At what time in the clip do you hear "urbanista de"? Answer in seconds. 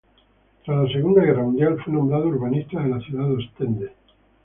2.29-2.89